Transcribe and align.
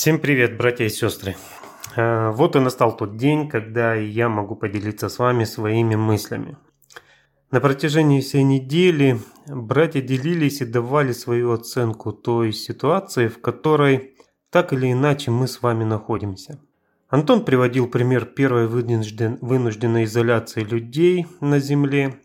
Всем 0.00 0.20
привет, 0.20 0.56
братья 0.56 0.84
и 0.84 0.90
сестры. 0.90 1.34
А, 1.96 2.30
вот 2.30 2.54
и 2.54 2.60
настал 2.60 2.96
тот 2.96 3.16
день, 3.16 3.48
когда 3.48 3.94
я 3.94 4.28
могу 4.28 4.54
поделиться 4.54 5.08
с 5.08 5.18
вами 5.18 5.42
своими 5.42 5.96
мыслями. 5.96 6.56
На 7.50 7.58
протяжении 7.58 8.20
всей 8.20 8.44
недели 8.44 9.18
братья 9.48 10.00
делились 10.00 10.60
и 10.60 10.66
давали 10.66 11.10
свою 11.10 11.50
оценку 11.50 12.12
той 12.12 12.52
ситуации, 12.52 13.26
в 13.26 13.40
которой 13.40 14.14
так 14.50 14.72
или 14.72 14.92
иначе 14.92 15.32
мы 15.32 15.48
с 15.48 15.62
вами 15.62 15.82
находимся. 15.82 16.60
Антон 17.08 17.44
приводил 17.44 17.88
пример 17.88 18.24
первой 18.24 18.68
вынужденной 18.68 20.04
изоляции 20.04 20.62
людей 20.62 21.26
на 21.40 21.58
Земле. 21.58 22.20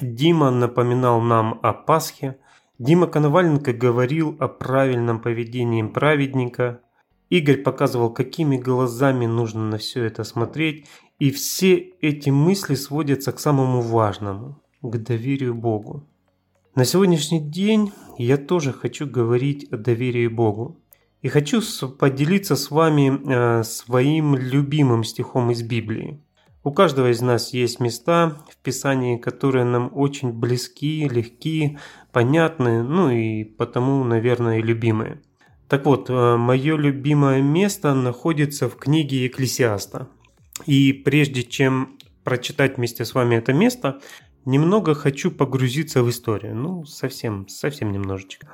Дима 0.00 0.52
напоминал 0.52 1.20
нам 1.20 1.58
о 1.64 1.72
Пасхе. 1.72 2.38
Дима 2.78 3.08
Коноваленко 3.08 3.72
говорил 3.72 4.36
о 4.38 4.46
правильном 4.46 5.20
поведении 5.20 5.82
праведника. 5.82 6.82
Игорь 7.28 7.62
показывал, 7.62 8.12
какими 8.12 8.56
глазами 8.56 9.26
нужно 9.26 9.68
на 9.68 9.78
все 9.78 10.04
это 10.04 10.24
смотреть. 10.24 10.86
И 11.18 11.30
все 11.30 11.76
эти 11.76 12.30
мысли 12.30 12.74
сводятся 12.74 13.32
к 13.32 13.40
самому 13.40 13.80
важному– 13.80 14.62
к 14.82 14.98
доверию 14.98 15.54
Богу. 15.54 16.06
На 16.74 16.84
сегодняшний 16.84 17.40
день 17.40 17.92
я 18.18 18.36
тоже 18.36 18.72
хочу 18.72 19.06
говорить 19.06 19.66
о 19.72 19.76
доверии 19.76 20.28
Богу. 20.28 20.80
И 21.22 21.28
хочу 21.28 21.62
поделиться 21.98 22.54
с 22.54 22.70
вами 22.70 23.60
э, 23.60 23.62
своим 23.64 24.36
любимым 24.36 25.02
стихом 25.02 25.50
из 25.50 25.62
Библии. 25.62 26.20
У 26.62 26.72
каждого 26.72 27.10
из 27.10 27.20
нас 27.20 27.52
есть 27.52 27.80
места 27.80 28.36
в 28.50 28.56
Писании, 28.62 29.16
которые 29.16 29.64
нам 29.64 29.90
очень 29.94 30.32
близки, 30.32 31.08
легки, 31.08 31.78
понятны, 32.12 32.82
ну 32.82 33.08
и 33.08 33.44
потому, 33.44 34.04
наверное, 34.04 34.60
любимые. 34.60 35.22
Так 35.68 35.84
вот, 35.84 36.10
э, 36.10 36.36
мое 36.36 36.76
любимое 36.76 37.42
место 37.42 37.94
находится 37.94 38.68
в 38.68 38.76
книге 38.76 39.24
Екклесиаста. 39.24 40.08
И 40.64 40.92
прежде 40.92 41.42
чем 41.42 41.98
прочитать 42.22 42.76
вместе 42.76 43.04
с 43.04 43.14
вами 43.14 43.36
это 43.36 43.52
место, 43.52 44.00
немного 44.44 44.94
хочу 44.94 45.30
погрузиться 45.30 46.02
в 46.02 46.10
историю. 46.10 46.54
Ну, 46.54 46.84
совсем, 46.84 47.48
совсем 47.48 47.90
немножечко. 47.90 48.48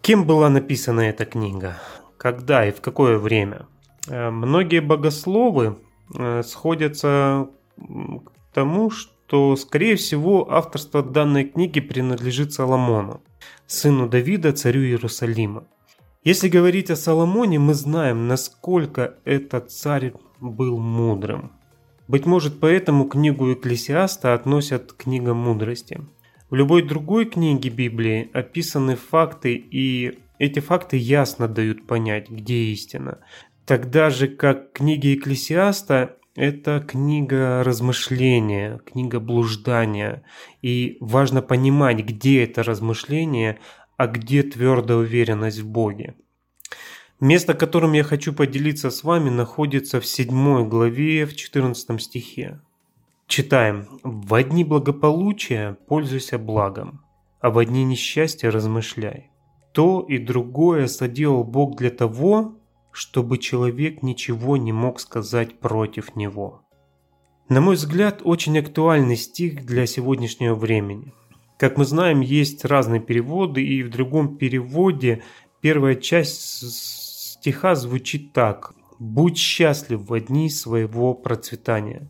Кем 0.00 0.26
была 0.26 0.48
написана 0.50 1.00
эта 1.02 1.24
книга? 1.24 1.78
Когда 2.16 2.66
и 2.66 2.72
в 2.72 2.80
какое 2.80 3.18
время? 3.18 3.68
Э, 4.08 4.30
многие 4.30 4.80
богословы 4.80 5.78
э, 6.14 6.42
сходятся 6.42 7.48
к 7.76 8.52
тому, 8.52 8.90
что, 8.90 9.54
скорее 9.54 9.94
всего, 9.94 10.50
авторство 10.50 11.00
данной 11.00 11.44
книги 11.44 11.78
принадлежит 11.78 12.52
Соломону, 12.52 13.22
сыну 13.68 14.08
Давида, 14.08 14.52
царю 14.52 14.82
Иерусалима. 14.82 15.64
Если 16.24 16.48
говорить 16.48 16.90
о 16.90 16.96
Соломоне, 16.96 17.58
мы 17.58 17.74
знаем, 17.74 18.28
насколько 18.28 19.16
этот 19.24 19.70
царь 19.70 20.12
был 20.40 20.78
мудрым. 20.78 21.52
Быть 22.06 22.26
может, 22.26 22.60
поэтому 22.60 23.08
книгу 23.08 23.52
Экклесиаста 23.52 24.34
относят 24.34 24.92
к 24.92 25.04
книгам 25.04 25.38
мудрости– 25.38 26.00
в 26.50 26.54
любой 26.54 26.80
другой 26.80 27.26
книге 27.26 27.68
Библии 27.68 28.30
описаны 28.32 28.96
факты, 28.96 29.54
и 29.54 30.18
эти 30.38 30.60
факты 30.60 30.96
ясно 30.96 31.46
дают 31.46 31.86
понять, 31.86 32.30
где 32.30 32.54
истина. 32.72 33.18
Тогда 33.66 34.08
же, 34.08 34.28
как 34.28 34.72
книга 34.72 35.08
Екклесиаста, 35.08 36.16
это 36.34 36.80
книга 36.80 37.62
размышления, 37.62 38.80
книга 38.86 39.20
блуждания. 39.20 40.22
И 40.62 40.96
важно 41.00 41.42
понимать, 41.42 41.98
где 41.98 42.44
это 42.44 42.62
размышление, 42.62 43.58
а 43.98 44.06
где 44.06 44.42
твердая 44.44 44.98
уверенность 44.98 45.58
в 45.58 45.68
Боге. 45.68 46.14
Место, 47.20 47.54
которым 47.54 47.92
я 47.94 48.04
хочу 48.04 48.32
поделиться 48.32 48.90
с 48.90 49.02
вами, 49.02 49.28
находится 49.28 50.00
в 50.00 50.06
7 50.06 50.68
главе, 50.68 51.26
в 51.26 51.34
14 51.34 52.00
стихе. 52.00 52.60
Читаем. 53.26 53.88
«В 54.04 54.34
одни 54.34 54.62
благополучия 54.62 55.76
пользуйся 55.88 56.38
благом, 56.38 57.00
а 57.40 57.50
в 57.50 57.58
одни 57.58 57.84
несчастья 57.84 58.50
размышляй. 58.50 59.32
То 59.72 60.00
и 60.00 60.18
другое 60.18 60.86
соделал 60.86 61.42
Бог 61.42 61.76
для 61.76 61.90
того, 61.90 62.56
чтобы 62.92 63.38
человек 63.38 64.02
ничего 64.02 64.56
не 64.56 64.72
мог 64.72 65.00
сказать 65.00 65.58
против 65.58 66.14
него». 66.14 66.62
На 67.48 67.60
мой 67.60 67.74
взгляд, 67.74 68.20
очень 68.22 68.58
актуальный 68.58 69.16
стих 69.16 69.66
для 69.66 69.86
сегодняшнего 69.86 70.54
времени. 70.54 71.14
Как 71.58 71.76
мы 71.76 71.84
знаем, 71.84 72.20
есть 72.20 72.64
разные 72.64 73.00
переводы, 73.00 73.64
и 73.64 73.82
в 73.82 73.90
другом 73.90 74.36
переводе 74.36 75.24
первая 75.60 75.96
часть 75.96 77.34
стиха 77.40 77.74
звучит 77.74 78.32
так 78.32 78.74
«Будь 79.00 79.36
счастлив 79.36 80.00
в 80.08 80.20
дни 80.20 80.50
своего 80.50 81.14
процветания». 81.14 82.08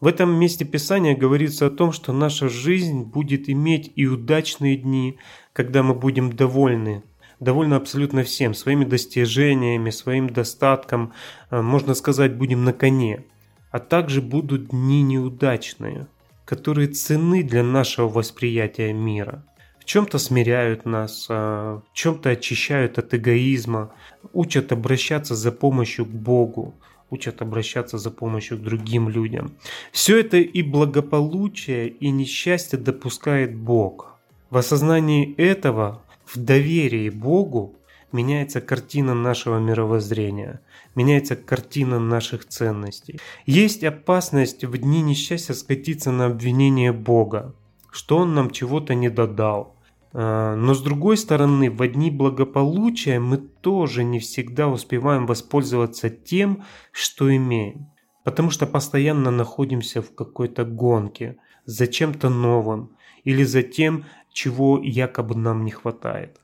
В 0.00 0.08
этом 0.08 0.32
месте 0.34 0.64
Писания 0.64 1.16
говорится 1.16 1.66
о 1.66 1.70
том, 1.70 1.92
что 1.92 2.12
наша 2.12 2.48
жизнь 2.48 3.02
будет 3.02 3.48
иметь 3.48 3.92
и 3.94 4.06
удачные 4.06 4.76
дни, 4.76 5.18
когда 5.52 5.84
мы 5.84 5.94
будем 5.94 6.32
довольны, 6.32 7.04
довольны 7.38 7.74
абсолютно 7.74 8.24
всем, 8.24 8.52
своими 8.52 8.84
достижениями, 8.84 9.90
своим 9.90 10.28
достатком, 10.28 11.12
э, 11.50 11.62
можно 11.62 11.94
сказать, 11.94 12.36
будем 12.36 12.64
на 12.64 12.72
коне. 12.72 13.24
А 13.70 13.78
также 13.78 14.22
будут 14.22 14.70
дни 14.70 15.02
неудачные, 15.02 16.08
которые 16.48 16.88
цены 16.88 17.42
для 17.42 17.62
нашего 17.62 18.08
восприятия 18.08 18.94
мира. 18.94 19.44
В 19.78 19.84
чем-то 19.84 20.18
смиряют 20.18 20.86
нас, 20.86 21.26
э, 21.28 21.34
в 21.34 21.92
чем-то 21.92 22.30
очищают 22.30 22.98
от 22.98 23.12
эгоизма, 23.12 23.92
учат 24.32 24.72
обращаться 24.72 25.34
за 25.34 25.52
помощью 25.52 26.06
к 26.06 26.08
Богу, 26.08 26.74
учат 27.10 27.42
обращаться 27.42 27.98
за 27.98 28.10
помощью 28.10 28.56
к 28.56 28.62
другим 28.62 29.10
людям. 29.10 29.58
Все 29.92 30.20
это 30.20 30.38
и 30.38 30.62
благополучие, 30.62 31.88
и 31.88 32.08
несчастье 32.10 32.78
допускает 32.78 33.54
Бог. 33.54 34.16
В 34.48 34.56
осознании 34.56 35.34
этого, 35.36 36.02
в 36.24 36.38
доверии 36.38 37.10
Богу, 37.10 37.76
меняется 38.12 38.60
картина 38.60 39.14
нашего 39.14 39.58
мировоззрения, 39.58 40.60
меняется 40.94 41.36
картина 41.36 41.98
наших 41.98 42.46
ценностей. 42.46 43.20
Есть 43.46 43.84
опасность 43.84 44.64
в 44.64 44.76
дни 44.78 45.02
несчастья 45.02 45.54
скатиться 45.54 46.10
на 46.10 46.26
обвинение 46.26 46.92
Бога, 46.92 47.54
что 47.90 48.18
Он 48.18 48.34
нам 48.34 48.50
чего-то 48.50 48.94
не 48.94 49.08
додал, 49.08 49.78
а, 50.12 50.56
но 50.56 50.74
с 50.74 50.82
другой 50.82 51.16
стороны, 51.16 51.70
в 51.70 51.82
одни 51.82 52.10
благополучия 52.10 53.20
мы 53.20 53.36
тоже 53.36 54.04
не 54.04 54.18
всегда 54.18 54.68
успеваем 54.68 55.26
воспользоваться 55.26 56.10
тем, 56.10 56.64
что 56.92 57.34
имеем. 57.34 57.90
Потому 58.24 58.50
что 58.50 58.66
постоянно 58.66 59.30
находимся 59.30 60.02
в 60.02 60.14
какой-то 60.14 60.64
гонке 60.64 61.36
за 61.64 61.86
чем-то 61.86 62.28
новым 62.30 62.96
или 63.24 63.42
за 63.44 63.62
тем, 63.62 64.04
чего 64.32 64.80
якобы 64.82 65.34
нам 65.34 65.64
не 65.64 65.70
хватает. 65.70 66.40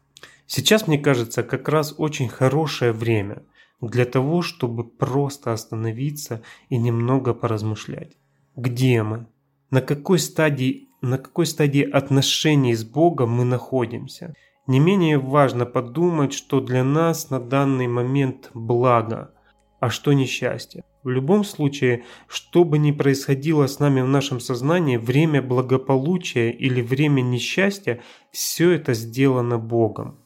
Сейчас, 0.56 0.86
мне 0.86 0.98
кажется, 0.98 1.42
как 1.42 1.68
раз 1.68 1.96
очень 1.98 2.28
хорошее 2.28 2.92
время 2.92 3.42
для 3.80 4.04
того, 4.04 4.40
чтобы 4.40 4.84
просто 4.84 5.52
остановиться 5.52 6.42
и 6.68 6.76
немного 6.76 7.34
поразмышлять. 7.34 8.16
Где 8.54 9.02
мы? 9.02 9.26
На 9.72 9.80
какой 9.80 10.20
стадии 10.20 10.90
на 11.02 11.18
какой 11.18 11.46
стадии 11.46 11.82
отношений 11.82 12.72
с 12.72 12.84
Богом 12.84 13.30
мы 13.30 13.44
находимся. 13.44 14.36
Не 14.68 14.78
менее 14.78 15.18
важно 15.18 15.66
подумать, 15.66 16.32
что 16.32 16.60
для 16.60 16.84
нас 16.84 17.30
на 17.30 17.40
данный 17.40 17.88
момент 17.88 18.52
благо, 18.54 19.34
а 19.80 19.90
что 19.90 20.12
несчастье. 20.12 20.84
В 21.02 21.08
любом 21.08 21.42
случае, 21.42 22.04
что 22.28 22.62
бы 22.62 22.78
ни 22.78 22.92
происходило 22.92 23.66
с 23.66 23.80
нами 23.80 24.02
в 24.02 24.08
нашем 24.08 24.38
сознании, 24.38 24.98
время 24.98 25.42
благополучия 25.42 26.52
или 26.52 26.80
время 26.80 27.22
несчастья, 27.22 28.00
все 28.30 28.70
это 28.70 28.94
сделано 28.94 29.58
Богом. 29.58 30.23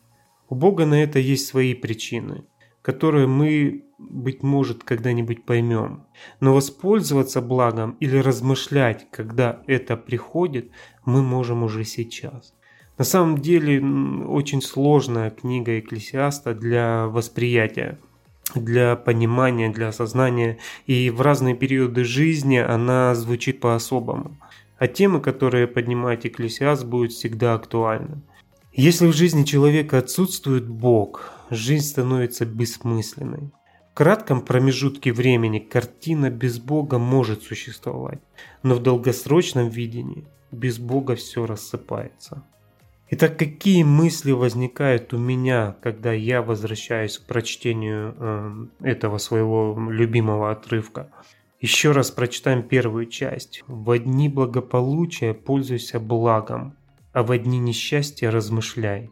У 0.49 0.55
Бога 0.55 0.87
на 0.87 1.03
это 1.03 1.19
есть 1.19 1.47
свои 1.47 1.75
причины, 1.75 2.45
которые 2.83 3.27
мы 3.27 3.85
быть 3.99 4.43
может, 4.43 4.85
когда-нибудь 4.85 5.45
поймем. 5.45 6.05
Но 6.41 6.55
воспользоваться 6.55 7.43
благом 7.43 7.97
или 8.01 8.17
размышлять, 8.17 9.07
когда 9.11 9.63
это 9.67 9.97
приходит, 9.97 10.71
мы 11.05 11.23
можем 11.23 11.65
уже 11.65 11.85
сейчас. 11.85 12.55
На 12.97 13.05
самом 13.05 13.39
деле 13.39 13.81
очень 14.27 14.63
сложная 14.63 15.31
книга 15.31 15.79
Экклесиаста 15.79 16.55
для 16.55 17.07
восприятия, 17.07 17.99
для 18.55 18.97
понимания, 18.97 19.69
для 19.69 19.89
осознания. 19.89 20.59
И 20.87 21.11
в 21.11 21.21
разные 21.21 21.55
периоды 21.55 22.05
жизни 22.05 22.57
она 22.57 23.15
звучит 23.15 23.61
по-особому. 23.61 24.37
А 24.79 24.87
темы, 24.87 25.21
которые 25.21 25.67
поднимает 25.67 26.25
Экклесиаст, 26.25 26.85
будут 26.85 27.13
всегда 27.13 27.55
актуальны. 27.55 28.23
Если 28.79 29.09
в 29.09 29.13
жизни 29.13 29.43
человека 29.43 29.99
отсутствует 29.99 30.69
Бог, 30.69 31.33
жизнь 31.51 31.85
становится 31.85 32.47
бессмысленной 32.47 33.51
кратком 33.99 34.43
промежутке 34.43 35.13
времени 35.13 35.59
картина 35.59 36.31
без 36.31 36.61
Бога 36.61 36.99
может 36.99 37.43
существовать, 37.43 38.21
но 38.63 38.77
в 38.77 38.81
долгосрочном 38.81 39.69
видении 39.69 40.25
без 40.53 40.79
Бога 40.79 41.17
все 41.17 41.45
рассыпается. 41.47 42.45
Итак, 43.11 43.37
какие 43.37 43.83
мысли 43.83 44.31
возникают 44.31 45.13
у 45.13 45.19
меня, 45.19 45.75
когда 45.83 46.13
я 46.13 46.43
возвращаюсь 46.43 47.19
к 47.19 47.27
прочтению 47.27 48.15
э, 48.17 48.67
этого 48.83 49.19
своего 49.19 49.77
любимого 49.91 50.53
отрывка? 50.53 51.11
Еще 51.61 51.91
раз 51.91 52.13
прочитаем 52.13 52.63
первую 52.63 53.07
часть. 53.07 53.65
«В 53.67 53.99
дни 53.99 54.29
благополучия 54.29 55.35
пользуйся 55.35 55.99
благом, 55.99 56.78
а 57.19 57.23
в 57.23 57.37
дни 57.39 57.59
несчастья 57.59 58.31
размышляй». 58.31 59.11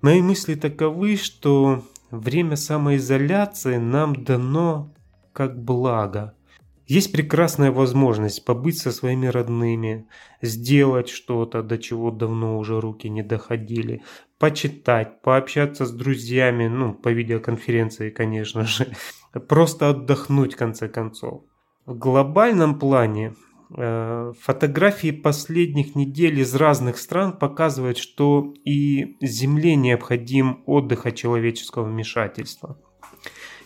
Мои 0.00 0.22
мысли 0.22 0.54
таковы, 0.54 1.16
что 1.16 1.84
время 2.10 2.56
самоизоляции 2.56 3.76
нам 3.76 4.24
дано 4.24 4.94
как 5.32 5.62
благо– 5.62 6.34
есть 6.86 7.12
прекрасная 7.12 7.70
возможность 7.70 8.44
побыть 8.44 8.78
со 8.78 8.92
своими 8.92 9.26
родными, 9.26 10.06
сделать 10.42 11.08
что-то, 11.08 11.62
до 11.62 11.78
чего 11.78 12.10
давно 12.10 12.58
уже 12.58 12.80
руки 12.80 13.08
не 13.08 13.22
доходили, 13.22 14.02
почитать, 14.38 15.22
пообщаться 15.22 15.86
с 15.86 15.90
друзьями, 15.90 16.66
ну, 16.66 16.92
по 16.92 17.08
видеоконференции, 17.08 18.10
конечно 18.10 18.64
же, 18.64 18.88
просто 19.48 19.90
отдохнуть 19.90 20.54
в 20.54 20.56
конце 20.58 20.88
концов. 20.88 21.44
В 21.86 21.96
глобальном 21.96 22.78
плане 22.78 23.34
фотографии 23.74 25.10
последних 25.10 25.94
недель 25.94 26.40
из 26.40 26.54
разных 26.54 26.98
стран 26.98 27.32
показывают, 27.32 27.98
что 27.98 28.52
и 28.64 29.16
Земле 29.20 29.76
необходим 29.76 30.62
отдых 30.66 31.06
от 31.06 31.16
человеческого 31.16 31.84
вмешательства– 31.84 32.78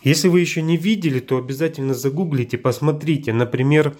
если 0.06 0.28
вы 0.28 0.38
еще 0.38 0.62
не 0.62 0.76
видели, 0.76 1.18
то 1.18 1.36
обязательно 1.36 1.92
загуглите, 1.92 2.58
посмотрите. 2.58 3.32
Например, 3.32 3.96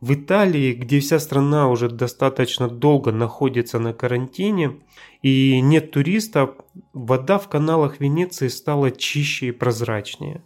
в 0.00 0.12
Италии, 0.12 0.72
где 0.72 0.98
вся 0.98 1.20
страна 1.20 1.68
уже 1.68 1.88
достаточно 1.88 2.68
долго 2.68 3.12
находится 3.12 3.78
на 3.78 3.94
карантине 3.94 4.80
и 5.22 5.60
нет 5.60 5.92
туристов, 5.92 6.56
вода 6.92 7.38
в 7.38 7.48
каналах 7.48 8.00
Венеции 8.00 8.48
стала 8.48 8.90
чище 8.90 9.46
и 9.46 9.52
прозрачнее. 9.52 10.42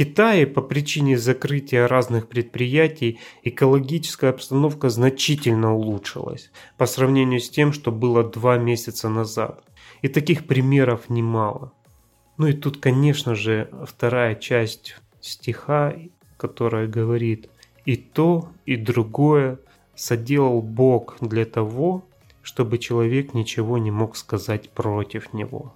Китае 0.00 0.46
по 0.46 0.62
причине 0.62 1.18
закрытия 1.18 1.86
разных 1.86 2.26
предприятий 2.26 3.18
экологическая 3.42 4.30
обстановка 4.30 4.88
значительно 4.88 5.74
улучшилась 5.74 6.50
по 6.78 6.86
сравнению 6.86 7.38
с 7.38 7.50
тем, 7.50 7.74
что 7.74 7.92
было 7.92 8.24
два 8.24 8.56
месяца 8.56 9.10
назад. 9.10 9.62
И 10.00 10.08
таких 10.08 10.46
примеров 10.46 11.10
немало. 11.10 11.74
Ну 12.38 12.46
и 12.46 12.54
тут, 12.54 12.78
конечно 12.78 13.34
же, 13.34 13.68
вторая 13.86 14.36
часть 14.36 14.96
стиха, 15.20 15.94
которая 16.38 16.86
говорит 16.86 17.50
«И 17.84 17.96
то, 17.96 18.48
и 18.64 18.76
другое 18.76 19.58
соделал 19.94 20.62
Бог 20.62 21.18
для 21.20 21.44
того, 21.44 22.06
чтобы 22.40 22.78
человек 22.78 23.34
ничего 23.34 23.76
не 23.76 23.90
мог 23.90 24.16
сказать 24.16 24.70
против 24.70 25.34
него». 25.34 25.74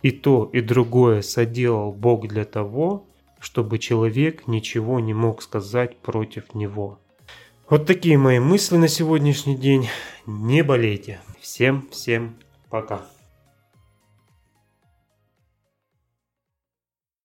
И 0.00 0.10
то, 0.10 0.48
и 0.54 0.62
другое 0.62 1.20
соделал 1.20 1.92
Бог 1.92 2.26
для 2.28 2.46
того, 2.46 3.04
чтобы 3.42 3.80
человек 3.80 4.46
ничего 4.46 5.00
не 5.00 5.14
мог 5.14 5.42
сказать 5.42 5.96
против 5.98 6.54
него. 6.54 7.00
Вот 7.68 7.86
такие 7.86 8.16
мои 8.16 8.38
мысли 8.38 8.76
на 8.76 8.86
сегодняшний 8.86 9.56
день. 9.56 9.88
Не 10.26 10.62
болейте. 10.62 11.20
Всем-всем 11.40 12.36
пока. 12.70 13.02